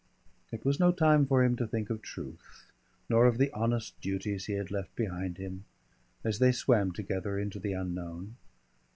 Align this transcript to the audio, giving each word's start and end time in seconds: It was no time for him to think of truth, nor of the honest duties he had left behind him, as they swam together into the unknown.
It 0.51 0.65
was 0.65 0.79
no 0.79 0.91
time 0.91 1.27
for 1.27 1.43
him 1.43 1.55
to 1.57 1.67
think 1.67 1.91
of 1.91 2.01
truth, 2.01 2.65
nor 3.07 3.27
of 3.27 3.37
the 3.37 3.51
honest 3.51 4.01
duties 4.01 4.47
he 4.47 4.53
had 4.53 4.71
left 4.71 4.95
behind 4.95 5.37
him, 5.37 5.65
as 6.23 6.39
they 6.39 6.51
swam 6.51 6.91
together 6.91 7.37
into 7.37 7.59
the 7.59 7.73
unknown. 7.73 8.35